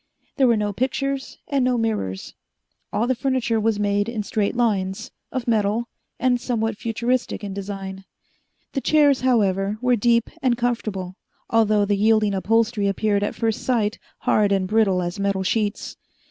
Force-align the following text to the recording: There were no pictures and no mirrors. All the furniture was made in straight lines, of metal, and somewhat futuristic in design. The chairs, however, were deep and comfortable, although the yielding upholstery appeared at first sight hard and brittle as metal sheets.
There 0.37 0.47
were 0.47 0.57
no 0.57 0.73
pictures 0.73 1.37
and 1.47 1.63
no 1.63 1.77
mirrors. 1.77 2.33
All 2.91 3.05
the 3.05 3.13
furniture 3.13 3.59
was 3.59 3.79
made 3.79 4.09
in 4.09 4.23
straight 4.23 4.55
lines, 4.55 5.11
of 5.31 5.47
metal, 5.47 5.89
and 6.19 6.41
somewhat 6.41 6.75
futuristic 6.75 7.43
in 7.43 7.53
design. 7.53 8.05
The 8.73 8.81
chairs, 8.81 9.21
however, 9.21 9.77
were 9.79 9.95
deep 9.95 10.31
and 10.41 10.57
comfortable, 10.57 11.17
although 11.51 11.85
the 11.85 11.93
yielding 11.97 12.33
upholstery 12.33 12.87
appeared 12.87 13.21
at 13.21 13.35
first 13.35 13.61
sight 13.61 13.99
hard 14.21 14.51
and 14.51 14.67
brittle 14.67 15.03
as 15.03 15.19
metal 15.19 15.43
sheets. 15.43 15.97